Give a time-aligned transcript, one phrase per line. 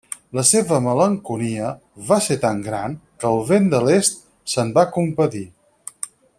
[0.37, 1.67] La seva malenconia
[2.07, 4.21] va ser tan gran que el vent de l'est
[4.55, 5.47] se'n va compadir.